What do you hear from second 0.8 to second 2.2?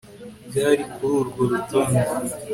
kuri urwo rutonde